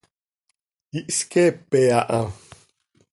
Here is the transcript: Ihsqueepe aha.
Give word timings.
Ihsqueepe 0.99 1.81
aha. 1.99 2.21